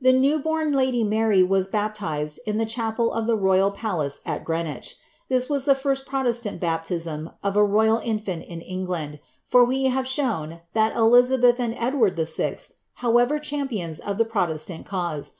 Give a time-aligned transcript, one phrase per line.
[0.00, 4.44] The tiew bom lady Mary xns baptized in the chapel of the tojfi palace at
[4.44, 4.94] Greeawich.
[5.28, 10.04] This was the lirsl protesiant baptiam of a nrd infaat in England, for we have
[10.04, 12.28] ehowa that Elizabeth and Edward vi
[12.94, 14.68] however championa of th
[15.16, 15.32] use.